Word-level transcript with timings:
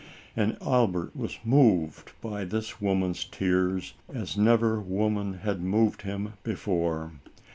And 0.35 0.57
Albert 0.63 1.15
was 1.15 1.37
moved 1.45 2.13
by 2.21 2.43
this 2.43 2.81
woman's 2.81 3.23
tears, 3.23 3.93
as 4.11 4.35
never 4.35 4.79
woman 4.81 5.35
had 5.45 5.61
moved 5.61 6.01
him 6.01 6.33
before. 6.41 7.11